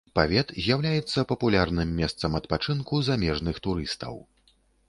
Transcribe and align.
Павет 0.19 0.53
з'яўляецца 0.67 1.25
папулярным 1.33 1.93
месцам 2.01 2.31
адпачынку 2.41 3.05
замежных 3.11 3.55
турыстаў. 3.69 4.21